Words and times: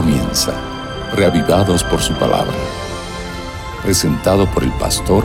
comienza, 0.00 0.52
reavivados 1.16 1.82
por 1.82 1.98
su 1.98 2.14
palabra. 2.14 2.54
Presentado 3.82 4.46
por 4.54 4.62
el 4.62 4.70
pastor 4.78 5.24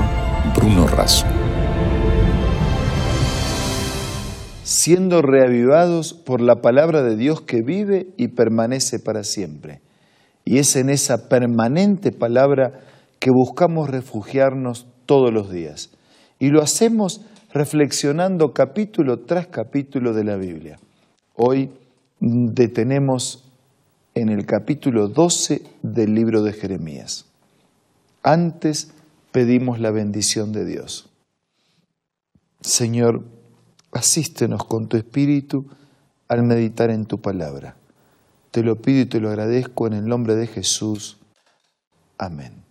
Bruno 0.55 0.88
Razo. 0.88 1.28
Siendo 4.64 5.21
reavivados 5.21 6.16
por 6.16 6.41
la 6.41 6.55
palabra 6.55 7.04
de 7.04 7.16
Dios 7.16 7.41
que 7.41 7.62
vive 7.62 8.07
y 8.18 8.30
permanece 8.30 8.98
para 8.98 9.23
siempre. 9.23 9.82
Y 10.44 10.57
es 10.57 10.76
en 10.76 10.90
esa 10.90 11.30
permanente 11.30 12.12
palabra 12.12 12.80
que 13.20 13.30
buscamos 13.30 13.92
refugiarnos 13.92 14.88
todos 15.05 15.32
los 15.32 15.52
días. 15.52 15.92
Y 16.40 16.50
lo 16.50 16.64
hacemos 16.64 17.21
reflexionando 17.54 18.54
capítulo 18.54 19.18
tras 19.20 19.46
capítulo 19.46 20.14
de 20.14 20.24
la 20.24 20.36
Biblia. 20.36 20.80
Hoy 21.36 21.69
detenemos 22.19 23.43
en 24.16 24.30
el 24.30 24.46
capítulo 24.46 25.08
12 25.08 25.64
del 25.82 26.14
libro 26.14 26.44
de 26.44 26.54
Jeremías. 26.54 27.26
Antes 28.22 28.92
pedimos 29.32 29.80
la 29.80 29.92
bendición 29.92 30.52
de 30.52 30.66
Dios. 30.66 31.10
Señor, 32.62 33.26
asístenos 33.92 34.66
con 34.66 34.88
tu 34.88 34.98
espíritu 34.98 35.67
al 36.28 36.44
meditar 36.44 36.89
en 36.92 37.06
tu 37.06 37.22
palabra. 37.22 37.76
Te 38.52 38.64
lo 38.64 38.81
pido 38.81 39.02
y 39.02 39.06
te 39.06 39.20
lo 39.20 39.30
agradezco 39.30 39.88
en 39.88 39.94
el 39.94 40.06
nombre 40.06 40.36
de 40.36 40.48
Jesús. 40.48 41.17
Amén. 42.17 42.64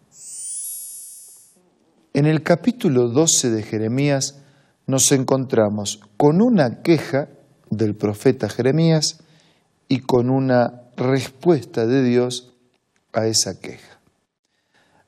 En 2.15 2.27
el 2.27 2.43
capítulo 2.43 3.09
12 3.09 3.51
de 3.51 3.63
Jeremías 3.63 4.39
nos 4.87 5.11
encontramos 5.13 6.01
con 6.17 6.41
una 6.41 6.83
queja 6.83 7.29
del 7.71 7.97
profeta 7.97 8.49
Jeremías 8.49 9.21
y 9.89 10.01
con 10.01 10.31
una 10.31 10.81
respuesta 11.03 11.86
de 11.86 12.03
Dios 12.03 12.53
a 13.12 13.27
esa 13.27 13.61
queja. 13.61 14.00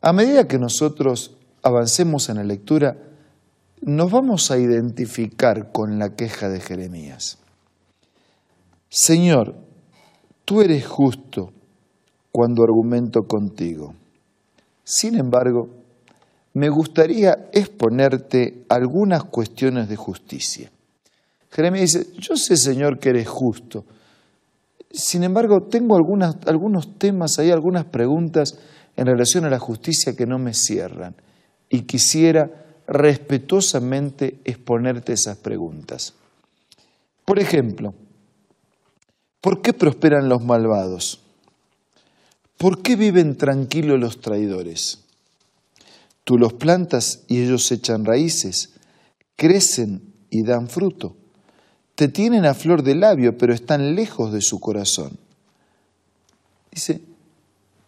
A 0.00 0.12
medida 0.12 0.46
que 0.46 0.58
nosotros 0.58 1.36
avancemos 1.62 2.28
en 2.28 2.36
la 2.36 2.44
lectura, 2.44 2.96
nos 3.80 4.10
vamos 4.10 4.50
a 4.50 4.58
identificar 4.58 5.72
con 5.72 5.98
la 5.98 6.14
queja 6.14 6.48
de 6.48 6.60
Jeremías. 6.60 7.38
Señor, 8.88 9.56
tú 10.44 10.60
eres 10.60 10.86
justo 10.86 11.52
cuando 12.30 12.62
argumento 12.62 13.26
contigo. 13.26 13.94
Sin 14.84 15.16
embargo, 15.16 15.68
me 16.52 16.68
gustaría 16.68 17.48
exponerte 17.52 18.64
algunas 18.68 19.24
cuestiones 19.24 19.88
de 19.88 19.96
justicia. 19.96 20.70
Jeremías 21.50 21.92
dice, 21.92 22.12
yo 22.18 22.36
sé, 22.36 22.56
Señor, 22.56 22.98
que 22.98 23.10
eres 23.10 23.28
justo. 23.28 23.84
Sin 24.94 25.24
embargo, 25.24 25.64
tengo 25.64 25.96
algunos 25.96 26.98
temas 26.98 27.40
ahí, 27.40 27.50
algunas 27.50 27.84
preguntas 27.84 28.56
en 28.96 29.06
relación 29.06 29.44
a 29.44 29.50
la 29.50 29.58
justicia 29.58 30.14
que 30.14 30.24
no 30.24 30.38
me 30.38 30.54
cierran. 30.54 31.16
Y 31.68 31.82
quisiera 31.82 32.78
respetuosamente 32.86 34.38
exponerte 34.44 35.14
esas 35.14 35.36
preguntas. 35.38 36.14
Por 37.24 37.40
ejemplo, 37.40 37.92
¿por 39.40 39.62
qué 39.62 39.72
prosperan 39.72 40.28
los 40.28 40.44
malvados? 40.44 41.20
¿Por 42.56 42.80
qué 42.80 42.94
viven 42.94 43.36
tranquilos 43.36 43.98
los 43.98 44.20
traidores? 44.20 45.00
Tú 46.22 46.38
los 46.38 46.52
plantas 46.52 47.24
y 47.26 47.42
ellos 47.42 47.70
echan 47.72 48.04
raíces, 48.04 48.74
crecen 49.34 50.14
y 50.30 50.44
dan 50.44 50.68
fruto. 50.68 51.16
Te 51.94 52.08
tienen 52.08 52.44
a 52.44 52.54
flor 52.54 52.82
de 52.82 52.94
labio, 52.94 53.36
pero 53.36 53.54
están 53.54 53.94
lejos 53.94 54.32
de 54.32 54.40
su 54.40 54.58
corazón. 54.58 55.18
Dice, 56.70 57.02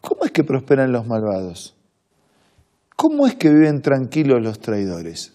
¿cómo 0.00 0.24
es 0.24 0.30
que 0.30 0.44
prosperan 0.44 0.92
los 0.92 1.06
malvados? 1.06 1.74
¿Cómo 2.94 3.26
es 3.26 3.34
que 3.34 3.50
viven 3.50 3.82
tranquilos 3.82 4.40
los 4.42 4.60
traidores? 4.60 5.32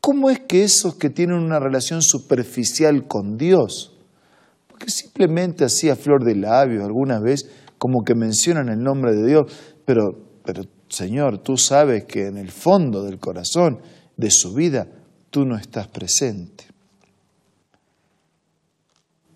¿Cómo 0.00 0.30
es 0.30 0.40
que 0.40 0.64
esos 0.64 0.96
que 0.96 1.10
tienen 1.10 1.36
una 1.36 1.58
relación 1.58 2.02
superficial 2.02 3.06
con 3.06 3.36
Dios, 3.36 3.96
porque 4.68 4.90
simplemente 4.90 5.64
así 5.64 5.90
a 5.90 5.96
flor 5.96 6.24
de 6.24 6.36
labio 6.36 6.84
alguna 6.84 7.20
vez 7.20 7.48
como 7.78 8.02
que 8.04 8.14
mencionan 8.14 8.68
el 8.68 8.80
nombre 8.80 9.14
de 9.14 9.26
Dios, 9.26 9.52
pero, 9.84 10.02
pero 10.44 10.62
Señor, 10.88 11.38
tú 11.38 11.56
sabes 11.56 12.04
que 12.04 12.26
en 12.26 12.36
el 12.36 12.50
fondo 12.50 13.02
del 13.02 13.18
corazón 13.18 13.80
de 14.16 14.30
su 14.30 14.54
vida 14.54 14.86
tú 15.30 15.44
no 15.44 15.56
estás 15.56 15.88
presente. 15.88 16.67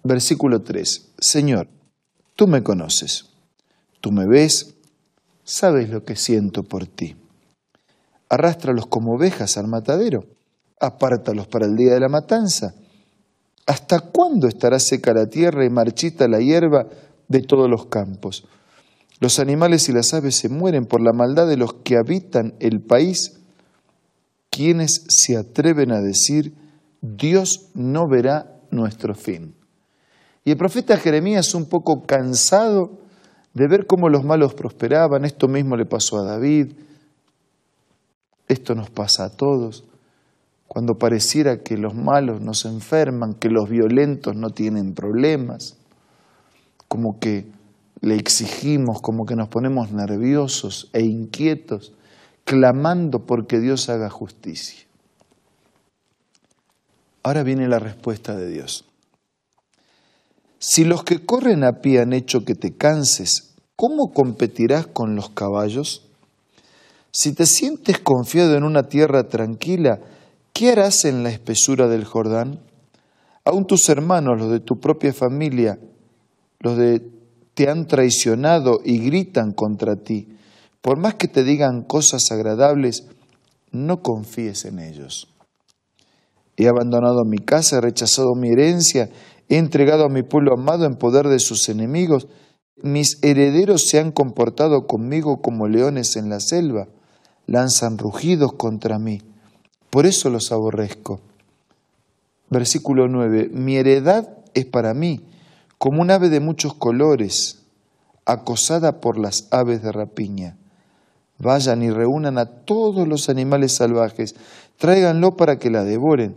Versículo 0.04 0.62
3. 0.62 1.12
Señor, 1.18 1.68
tú 2.34 2.48
me 2.48 2.62
conoces, 2.62 3.26
tú 4.00 4.10
me 4.10 4.26
ves, 4.26 4.74
sabes 5.44 5.90
lo 5.90 6.04
que 6.04 6.16
siento 6.16 6.64
por 6.64 6.86
ti. 6.86 7.16
Arrástralos 8.28 8.86
como 8.86 9.14
ovejas 9.14 9.56
al 9.58 9.68
matadero, 9.68 10.24
apártalos 10.80 11.46
para 11.46 11.66
el 11.66 11.76
día 11.76 11.94
de 11.94 12.00
la 12.00 12.08
matanza. 12.08 12.74
¿Hasta 13.66 14.00
cuándo 14.00 14.48
estará 14.48 14.80
seca 14.80 15.14
la 15.14 15.26
tierra 15.26 15.64
y 15.64 15.70
marchita 15.70 16.26
la 16.26 16.40
hierba 16.40 16.88
de 17.28 17.42
todos 17.42 17.70
los 17.70 17.86
campos? 17.86 18.44
Los 19.20 19.38
animales 19.38 19.88
y 19.88 19.92
las 19.92 20.14
aves 20.14 20.34
se 20.34 20.48
mueren 20.48 20.86
por 20.86 21.00
la 21.00 21.12
maldad 21.12 21.46
de 21.46 21.56
los 21.56 21.74
que 21.74 21.96
habitan 21.96 22.54
el 22.58 22.80
país. 22.80 23.38
quienes 24.50 25.06
se 25.08 25.38
atreven 25.38 25.92
a 25.92 26.02
decir, 26.02 26.54
Dios 27.00 27.70
no 27.72 28.06
verá 28.06 28.60
nuestro 28.70 29.14
fin? 29.14 29.54
Y 30.44 30.50
el 30.50 30.56
profeta 30.56 30.96
Jeremías, 30.96 31.54
un 31.54 31.66
poco 31.68 32.02
cansado 32.02 32.98
de 33.54 33.68
ver 33.68 33.86
cómo 33.86 34.08
los 34.08 34.24
malos 34.24 34.54
prosperaban, 34.54 35.24
esto 35.24 35.46
mismo 35.46 35.76
le 35.76 35.86
pasó 35.86 36.18
a 36.18 36.24
David, 36.24 36.72
esto 38.48 38.74
nos 38.74 38.90
pasa 38.90 39.24
a 39.24 39.30
todos, 39.30 39.84
cuando 40.66 40.94
pareciera 40.94 41.58
que 41.62 41.76
los 41.76 41.94
malos 41.94 42.40
nos 42.40 42.64
enferman, 42.64 43.34
que 43.34 43.50
los 43.50 43.68
violentos 43.68 44.34
no 44.34 44.50
tienen 44.50 44.94
problemas, 44.94 45.76
como 46.88 47.18
que 47.18 47.46
le 48.00 48.16
exigimos, 48.16 49.00
como 49.00 49.26
que 49.26 49.36
nos 49.36 49.48
ponemos 49.48 49.92
nerviosos 49.92 50.90
e 50.92 51.02
inquietos, 51.02 51.92
clamando 52.44 53.26
porque 53.26 53.60
Dios 53.60 53.88
haga 53.88 54.10
justicia. 54.10 54.86
Ahora 57.22 57.44
viene 57.44 57.68
la 57.68 57.78
respuesta 57.78 58.34
de 58.34 58.48
Dios. 58.48 58.84
Si 60.64 60.84
los 60.84 61.02
que 61.02 61.18
corren 61.18 61.64
a 61.64 61.80
pie 61.80 61.98
han 61.98 62.12
hecho 62.12 62.44
que 62.44 62.54
te 62.54 62.76
canses, 62.76 63.56
¿cómo 63.74 64.12
competirás 64.14 64.86
con 64.86 65.16
los 65.16 65.30
caballos? 65.30 66.06
Si 67.10 67.34
te 67.34 67.46
sientes 67.46 67.98
confiado 67.98 68.54
en 68.56 68.62
una 68.62 68.84
tierra 68.84 69.28
tranquila, 69.28 69.98
¿qué 70.52 70.70
harás 70.70 71.04
en 71.04 71.24
la 71.24 71.30
espesura 71.30 71.88
del 71.88 72.04
Jordán? 72.04 72.60
Aún 73.44 73.66
tus 73.66 73.88
hermanos, 73.88 74.38
los 74.38 74.52
de 74.52 74.60
tu 74.60 74.78
propia 74.78 75.12
familia, 75.12 75.80
los 76.60 76.78
de 76.78 77.10
te 77.54 77.68
han 77.68 77.88
traicionado 77.88 78.78
y 78.84 79.00
gritan 79.00 79.50
contra 79.50 79.96
ti. 79.96 80.28
Por 80.80 80.96
más 80.96 81.16
que 81.16 81.26
te 81.26 81.42
digan 81.42 81.82
cosas 81.82 82.30
agradables, 82.30 83.08
no 83.72 84.00
confíes 84.00 84.64
en 84.64 84.78
ellos. 84.78 85.26
He 86.56 86.68
abandonado 86.68 87.24
mi 87.24 87.38
casa, 87.38 87.78
he 87.78 87.80
rechazado 87.80 88.36
mi 88.36 88.50
herencia, 88.50 89.10
he 89.48 89.56
entregado 89.56 90.04
a 90.04 90.08
mi 90.08 90.22
pueblo 90.22 90.54
amado 90.54 90.86
en 90.86 90.96
poder 90.96 91.28
de 91.28 91.38
sus 91.38 91.68
enemigos. 91.68 92.28
Mis 92.82 93.18
herederos 93.22 93.88
se 93.88 93.98
han 93.98 94.12
comportado 94.12 94.86
conmigo 94.86 95.42
como 95.42 95.68
leones 95.68 96.16
en 96.16 96.30
la 96.30 96.40
selva, 96.40 96.88
lanzan 97.46 97.98
rugidos 97.98 98.54
contra 98.54 98.98
mí. 98.98 99.22
Por 99.90 100.06
eso 100.06 100.30
los 100.30 100.52
aborrezco. 100.52 101.20
Versículo 102.48 103.08
9. 103.08 103.50
Mi 103.52 103.76
heredad 103.76 104.28
es 104.54 104.64
para 104.64 104.94
mí 104.94 105.20
como 105.78 106.00
un 106.00 106.10
ave 106.10 106.28
de 106.28 106.40
muchos 106.40 106.74
colores, 106.74 107.58
acosada 108.24 109.00
por 109.00 109.18
las 109.18 109.48
aves 109.50 109.82
de 109.82 109.90
rapiña. 109.90 110.56
Vayan 111.38 111.82
y 111.82 111.90
reúnan 111.90 112.38
a 112.38 112.46
todos 112.46 113.08
los 113.08 113.28
animales 113.28 113.74
salvajes, 113.74 114.36
tráiganlo 114.78 115.36
para 115.36 115.58
que 115.58 115.70
la 115.70 115.82
devoren. 115.82 116.36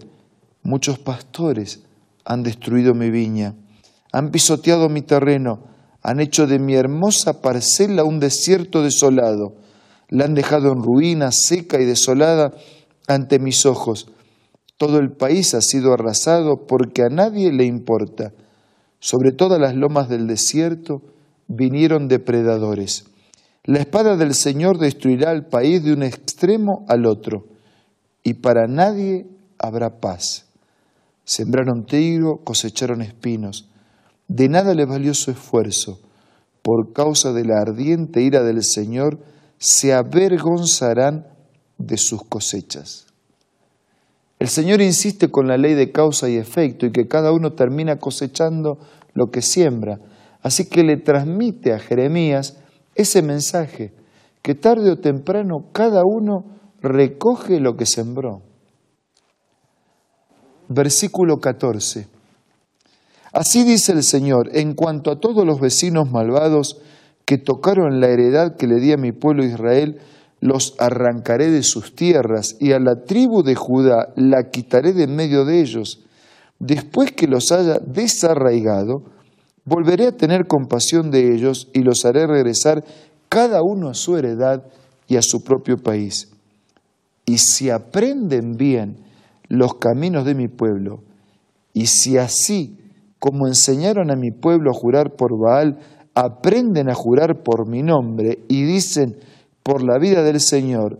Muchos 0.63 0.97
pastores 0.97 1.84
han 2.25 2.43
destruido 2.43 2.93
mi 2.93 3.09
viña, 3.09 3.55
han 4.11 4.31
pisoteado 4.31 4.89
mi 4.89 5.01
terreno, 5.01 5.63
han 6.01 6.19
hecho 6.19 6.47
de 6.47 6.59
mi 6.59 6.75
hermosa 6.75 7.41
parcela 7.41 8.03
un 8.03 8.19
desierto 8.19 8.81
desolado, 8.81 9.55
la 10.09 10.25
han 10.25 10.33
dejado 10.33 10.71
en 10.71 10.83
ruina, 10.83 11.31
seca 11.31 11.79
y 11.79 11.85
desolada 11.85 12.53
ante 13.07 13.39
mis 13.39 13.65
ojos. 13.65 14.07
Todo 14.77 14.99
el 14.99 15.11
país 15.11 15.53
ha 15.53 15.61
sido 15.61 15.93
arrasado 15.93 16.65
porque 16.67 17.03
a 17.03 17.09
nadie 17.09 17.51
le 17.51 17.65
importa 17.65 18.33
sobre 19.05 19.31
todas 19.31 19.59
las 19.59 19.75
lomas 19.75 20.09
del 20.09 20.25
desierto 20.25 21.03
vinieron 21.47 22.07
depredadores. 22.07 23.05
La 23.63 23.77
espada 23.77 24.17
del 24.17 24.33
Señor 24.33 24.79
destruirá 24.79 25.29
al 25.29 25.45
país 25.45 25.83
de 25.83 25.93
un 25.93 26.01
extremo 26.01 26.85
al 26.87 27.05
otro, 27.05 27.45
y 28.23 28.33
para 28.33 28.65
nadie 28.67 29.27
habrá 29.59 29.99
paz. 29.99 30.47
Sembraron 31.25 31.85
trigo, 31.85 32.43
cosecharon 32.43 33.01
espinos. 33.01 33.69
De 34.27 34.47
nada 34.47 34.73
les 34.75 34.87
valió 34.87 35.13
su 35.13 35.31
esfuerzo, 35.31 35.99
por 36.61 36.93
causa 36.93 37.33
de 37.33 37.45
la 37.45 37.59
ardiente 37.59 38.21
ira 38.21 38.43
del 38.43 38.63
Señor, 38.63 39.19
se 39.57 39.93
avergonzarán 39.93 41.27
de 41.77 41.97
sus 41.97 42.23
cosechas. 42.23 43.07
El 44.37 44.49
Señor 44.49 44.81
insiste 44.81 45.29
con 45.29 45.47
la 45.47 45.57
ley 45.57 45.73
de 45.73 45.91
causa 45.91 46.29
y 46.29 46.35
efecto 46.35 46.85
y 46.85 46.91
que 46.91 47.07
cada 47.07 47.31
uno 47.31 47.53
termina 47.53 47.97
cosechando 47.97 48.77
lo 49.13 49.31
que 49.31 49.41
siembra. 49.41 49.99
Así 50.41 50.69
que 50.69 50.83
le 50.83 50.97
transmite 50.97 51.73
a 51.73 51.79
Jeremías 51.79 52.57
ese 52.93 53.21
mensaje, 53.21 53.93
que 54.41 54.53
tarde 54.53 54.91
o 54.91 54.99
temprano 54.99 55.69
cada 55.71 56.01
uno 56.05 56.45
recoge 56.81 57.59
lo 57.59 57.75
que 57.75 57.85
sembró. 57.85 58.41
Versículo 60.67 61.37
14. 61.37 62.07
Así 63.33 63.63
dice 63.63 63.91
el 63.91 64.03
Señor, 64.03 64.49
en 64.53 64.73
cuanto 64.73 65.11
a 65.11 65.19
todos 65.19 65.45
los 65.45 65.59
vecinos 65.59 66.09
malvados 66.09 66.79
que 67.25 67.37
tocaron 67.37 67.99
la 67.99 68.07
heredad 68.07 68.55
que 68.55 68.67
le 68.67 68.79
di 68.79 68.93
a 68.93 68.97
mi 68.97 69.11
pueblo 69.11 69.43
Israel, 69.43 69.99
los 70.39 70.75
arrancaré 70.79 71.51
de 71.51 71.63
sus 71.63 71.95
tierras 71.95 72.55
y 72.59 72.71
a 72.71 72.79
la 72.79 73.03
tribu 73.03 73.43
de 73.43 73.55
Judá 73.55 74.13
la 74.15 74.49
quitaré 74.51 74.93
de 74.93 75.03
en 75.03 75.15
medio 75.15 75.43
de 75.43 75.59
ellos. 75.59 76.01
Después 76.59 77.11
que 77.11 77.27
los 77.27 77.51
haya 77.51 77.79
desarraigado, 77.85 79.03
volveré 79.65 80.07
a 80.07 80.15
tener 80.15 80.47
compasión 80.47 81.11
de 81.11 81.33
ellos 81.33 81.67
y 81.73 81.79
los 81.79 82.05
haré 82.05 82.27
regresar 82.27 82.83
cada 83.27 83.61
uno 83.63 83.89
a 83.89 83.93
su 83.93 84.15
heredad 84.15 84.63
y 85.07 85.17
a 85.17 85.21
su 85.21 85.43
propio 85.43 85.77
país. 85.77 86.31
Y 87.25 87.39
si 87.39 87.69
aprenden 87.69 88.53
bien 88.55 89.04
los 89.47 89.75
caminos 89.75 90.25
de 90.25 90.35
mi 90.35 90.47
pueblo, 90.47 91.03
y 91.73 91.87
si 91.87 92.17
así 92.17 92.77
como 93.19 93.47
enseñaron 93.47 94.11
a 94.11 94.15
mi 94.15 94.31
pueblo 94.31 94.71
a 94.71 94.73
jurar 94.73 95.15
por 95.15 95.37
Baal, 95.37 95.79
aprenden 96.13 96.89
a 96.89 96.93
jurar 96.93 97.43
por 97.43 97.67
mi 97.67 97.81
nombre 97.81 98.39
y 98.47 98.63
dicen 98.63 99.17
por 99.63 99.83
la 99.83 99.97
vida 99.97 100.23
del 100.23 100.39
Señor, 100.39 100.99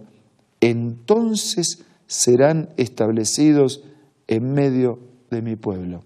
entonces 0.60 1.86
serán 2.08 2.70
establecidos 2.78 3.84
en 4.28 4.54
medio 4.54 5.00
de 5.30 5.42
mi 5.42 5.56
pueblo. 5.56 6.04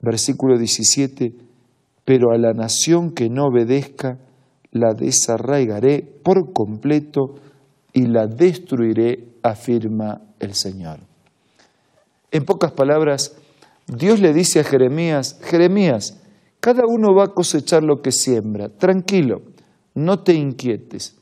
Versículo 0.00 0.58
17, 0.58 1.34
pero 2.04 2.30
a 2.30 2.38
la 2.38 2.52
nación 2.52 3.12
que 3.12 3.28
no 3.28 3.46
obedezca, 3.46 4.18
la 4.70 4.94
desarraigaré 4.94 6.02
por 6.22 6.52
completo 6.52 7.36
y 7.92 8.06
la 8.06 8.26
destruiré, 8.26 9.34
afirma 9.42 10.20
el 10.38 10.54
Señor. 10.54 11.00
En 12.30 12.44
pocas 12.44 12.72
palabras, 12.72 13.36
Dios 13.86 14.20
le 14.20 14.32
dice 14.32 14.60
a 14.60 14.64
Jeremías, 14.64 15.38
Jeremías, 15.42 16.20
cada 16.60 16.82
uno 16.86 17.14
va 17.14 17.24
a 17.24 17.34
cosechar 17.34 17.82
lo 17.82 18.02
que 18.02 18.12
siembra, 18.12 18.68
tranquilo, 18.68 19.42
no 19.94 20.20
te 20.20 20.34
inquietes, 20.34 21.16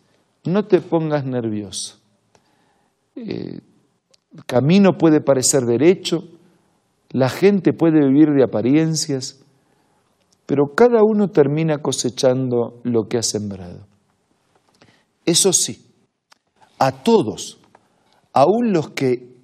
no 0.44 0.64
te 0.67 0.81
pongas 0.81 1.25
nervioso. 1.25 1.99
Eh, 3.14 3.61
el 4.35 4.44
camino 4.47 4.99
puede 4.99 5.20
parecer 5.20 5.64
derecho, 5.64 6.25
la 7.11 7.29
gente 7.29 7.73
puede 7.73 8.00
vivir 8.06 8.31
de 8.31 8.43
apariencias, 8.43 9.41
pero 10.44 10.75
cada 10.75 11.02
uno 11.02 11.29
termina 11.29 11.79
cosechando 11.79 12.81
lo 12.82 13.09
que 13.09 13.19
ha 13.19 13.23
sembrado. 13.23 13.87
Eso 15.25 15.52
sí, 15.52 15.87
a 16.79 16.93
todos, 16.93 17.59
aun 18.32 18.73
los 18.73 18.91
que 18.91 19.36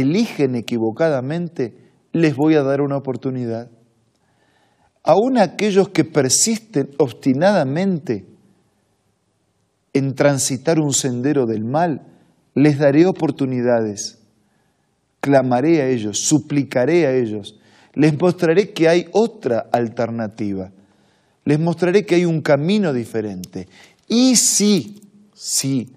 eligen 0.00 0.54
equivocadamente, 0.54 1.76
les 2.12 2.34
voy 2.34 2.54
a 2.54 2.62
dar 2.62 2.80
una 2.80 2.96
oportunidad. 2.96 3.70
Aún 5.02 5.38
aquellos 5.38 5.88
que 5.90 6.04
persisten 6.04 6.90
obstinadamente 6.98 8.26
en 9.92 10.14
transitar 10.14 10.78
un 10.80 10.92
sendero 10.92 11.44
del 11.44 11.64
mal, 11.64 12.06
les 12.54 12.78
daré 12.78 13.06
oportunidades. 13.06 14.18
Clamaré 15.20 15.82
a 15.82 15.88
ellos, 15.88 16.18
suplicaré 16.18 17.06
a 17.06 17.14
ellos, 17.14 17.58
les 17.94 18.18
mostraré 18.18 18.72
que 18.72 18.88
hay 18.88 19.06
otra 19.12 19.66
alternativa, 19.72 20.72
les 21.44 21.60
mostraré 21.60 22.06
que 22.06 22.16
hay 22.16 22.24
un 22.24 22.40
camino 22.40 22.92
diferente. 22.92 23.68
Y 24.08 24.36
sí, 24.36 25.00
sí, 25.34 25.92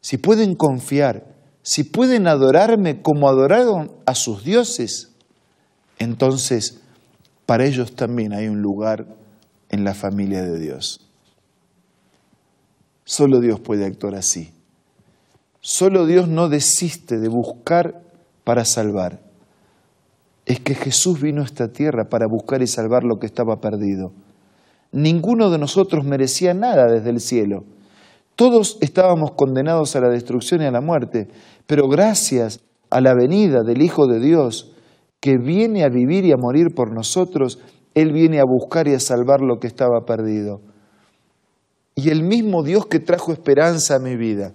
si 0.00 0.18
pueden 0.18 0.54
confiar, 0.54 1.24
si 1.62 1.84
pueden 1.84 2.26
adorarme 2.26 3.02
como 3.02 3.28
adoraron 3.28 3.92
a 4.06 4.14
sus 4.14 4.44
dioses, 4.44 5.12
entonces 5.98 6.80
para 7.46 7.64
ellos 7.64 7.94
también 7.94 8.32
hay 8.32 8.48
un 8.48 8.62
lugar 8.62 9.06
en 9.68 9.84
la 9.84 9.94
familia 9.94 10.42
de 10.42 10.58
Dios. 10.58 11.00
Solo 13.04 13.40
Dios 13.40 13.60
puede 13.60 13.84
actuar 13.84 14.14
así. 14.14 14.52
Solo 15.60 16.06
Dios 16.06 16.28
no 16.28 16.48
desiste 16.48 17.18
de 17.18 17.28
buscar 17.28 18.02
para 18.44 18.64
salvar. 18.64 19.20
Es 20.46 20.60
que 20.60 20.74
Jesús 20.74 21.20
vino 21.20 21.42
a 21.42 21.44
esta 21.44 21.72
tierra 21.72 22.08
para 22.08 22.26
buscar 22.26 22.62
y 22.62 22.66
salvar 22.66 23.04
lo 23.04 23.18
que 23.18 23.26
estaba 23.26 23.60
perdido. 23.60 24.12
Ninguno 24.92 25.50
de 25.50 25.58
nosotros 25.58 26.04
merecía 26.04 26.54
nada 26.54 26.86
desde 26.86 27.10
el 27.10 27.20
cielo. 27.20 27.64
Todos 28.40 28.78
estábamos 28.80 29.32
condenados 29.32 29.96
a 29.96 30.00
la 30.00 30.08
destrucción 30.08 30.62
y 30.62 30.64
a 30.64 30.70
la 30.70 30.80
muerte, 30.80 31.28
pero 31.66 31.88
gracias 31.88 32.60
a 32.88 33.02
la 33.02 33.12
venida 33.12 33.60
del 33.62 33.82
Hijo 33.82 34.06
de 34.06 34.18
Dios, 34.18 34.72
que 35.20 35.36
viene 35.36 35.84
a 35.84 35.90
vivir 35.90 36.24
y 36.24 36.32
a 36.32 36.38
morir 36.38 36.68
por 36.74 36.90
nosotros, 36.90 37.58
Él 37.92 38.14
viene 38.14 38.40
a 38.40 38.44
buscar 38.46 38.88
y 38.88 38.94
a 38.94 38.98
salvar 38.98 39.42
lo 39.42 39.58
que 39.58 39.66
estaba 39.66 40.06
perdido. 40.06 40.62
Y 41.94 42.08
el 42.08 42.22
mismo 42.22 42.62
Dios 42.62 42.86
que 42.86 42.98
trajo 42.98 43.30
esperanza 43.30 43.96
a 43.96 43.98
mi 43.98 44.16
vida, 44.16 44.54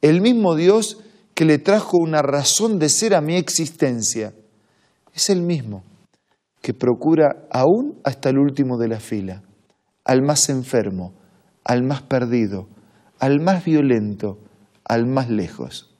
el 0.00 0.20
mismo 0.20 0.56
Dios 0.56 0.98
que 1.34 1.44
le 1.44 1.58
trajo 1.58 1.98
una 1.98 2.22
razón 2.22 2.80
de 2.80 2.88
ser 2.88 3.14
a 3.14 3.20
mi 3.20 3.36
existencia, 3.36 4.34
es 5.14 5.30
el 5.30 5.42
mismo 5.42 5.84
que 6.60 6.74
procura 6.74 7.46
aún 7.52 8.00
hasta 8.02 8.30
el 8.30 8.38
último 8.38 8.78
de 8.78 8.88
la 8.88 8.98
fila, 8.98 9.44
al 10.04 10.22
más 10.22 10.48
enfermo, 10.48 11.14
al 11.62 11.84
más 11.84 12.02
perdido, 12.02 12.66
al 13.22 13.38
más 13.38 13.64
violento, 13.64 14.36
al 14.82 15.06
más 15.06 15.30
lejos. 15.30 15.94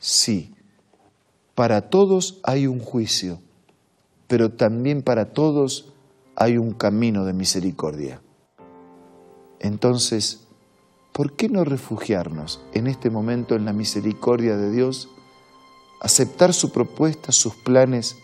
Sí, 0.00 0.52
para 1.54 1.90
todos 1.90 2.40
hay 2.42 2.66
un 2.66 2.80
juicio, 2.80 3.40
pero 4.26 4.50
también 4.50 5.02
para 5.02 5.26
todos 5.26 5.92
hay 6.34 6.58
un 6.58 6.72
camino 6.72 7.24
de 7.24 7.34
misericordia. 7.34 8.20
Entonces, 9.60 10.48
¿por 11.12 11.36
qué 11.36 11.48
no 11.48 11.62
refugiarnos 11.62 12.64
en 12.74 12.88
este 12.88 13.10
momento 13.10 13.54
en 13.54 13.64
la 13.64 13.72
misericordia 13.72 14.56
de 14.56 14.72
Dios, 14.72 15.08
aceptar 16.00 16.52
su 16.52 16.72
propuesta, 16.72 17.30
sus 17.30 17.54
planes 17.54 18.16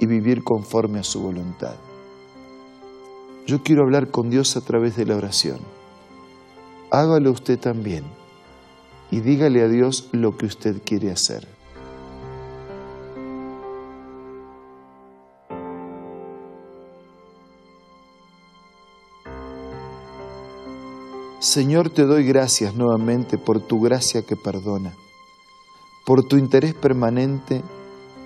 y 0.00 0.06
vivir 0.06 0.44
conforme 0.44 1.00
a 1.00 1.04
su 1.04 1.20
voluntad? 1.20 1.74
Yo 3.46 3.62
quiero 3.62 3.82
hablar 3.82 4.10
con 4.10 4.30
Dios 4.30 4.56
a 4.56 4.62
través 4.62 4.96
de 4.96 5.04
la 5.04 5.14
oración. 5.14 5.58
Hágalo 6.90 7.30
usted 7.30 7.58
también 7.58 8.04
y 9.10 9.20
dígale 9.20 9.62
a 9.62 9.68
Dios 9.68 10.08
lo 10.12 10.36
que 10.36 10.46
usted 10.46 10.80
quiere 10.84 11.10
hacer. 11.10 11.46
Señor, 21.40 21.90
te 21.90 22.04
doy 22.04 22.24
gracias 22.24 22.74
nuevamente 22.74 23.38
por 23.38 23.60
tu 23.60 23.80
gracia 23.80 24.22
que 24.22 24.36
perdona, 24.36 24.92
por 26.04 26.24
tu 26.24 26.36
interés 26.36 26.74
permanente 26.74 27.62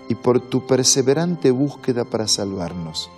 y 0.09 0.14
por 0.14 0.40
tu 0.40 0.66
perseverante 0.66 1.50
búsqueda 1.50 2.04
para 2.04 2.26
salvarnos. 2.26 3.11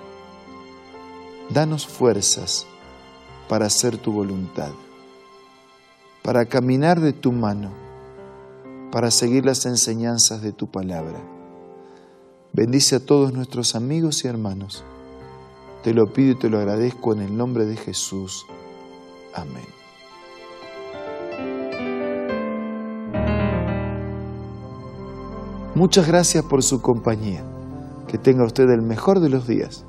Danos 1.48 1.86
fuerzas 1.86 2.66
para 3.48 3.66
hacer 3.66 3.96
tu 3.96 4.12
voluntad, 4.12 4.72
para 6.24 6.46
caminar 6.46 7.00
de 7.02 7.12
tu 7.12 7.32
mano, 7.32 7.70
para 8.90 9.10
seguir 9.10 9.44
las 9.44 9.66
enseñanzas 9.66 10.40
de 10.40 10.52
tu 10.52 10.68
palabra. 10.68 11.20
Bendice 12.54 12.96
a 12.96 13.04
todos 13.04 13.34
nuestros 13.34 13.74
amigos 13.74 14.24
y 14.24 14.28
hermanos. 14.28 14.84
Te 15.82 15.92
lo 15.92 16.14
pido 16.14 16.32
y 16.32 16.38
te 16.38 16.48
lo 16.48 16.56
agradezco 16.56 17.12
en 17.12 17.20
el 17.20 17.36
nombre 17.36 17.66
de 17.66 17.76
Jesús. 17.76 18.46
Amén. 19.34 19.66
Muchas 25.74 26.08
gracias 26.08 26.42
por 26.44 26.62
su 26.62 26.80
compañía. 26.80 27.44
Que 28.08 28.16
tenga 28.16 28.46
usted 28.46 28.70
el 28.70 28.80
mejor 28.80 29.20
de 29.20 29.28
los 29.28 29.46
días. 29.46 29.84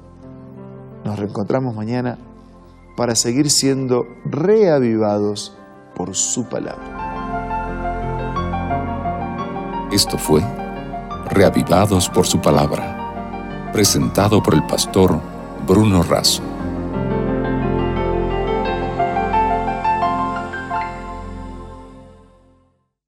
Nos 1.06 1.18
reencontramos 1.18 1.74
mañana 1.74 2.18
para 2.98 3.16
seguir 3.16 3.50
siendo 3.50 4.04
reavivados 4.26 5.56
por 5.96 6.16
su 6.16 6.46
palabra. 6.46 7.06
Esto 9.92 10.18
fue 10.18 10.44
Reavivados 11.30 12.08
por 12.10 12.28
su 12.28 12.40
palabra, 12.40 13.72
presentado 13.74 14.44
por 14.44 14.54
el 14.54 14.64
pastor 14.68 15.20
Bruno 15.66 16.04
Razo. 16.04 16.55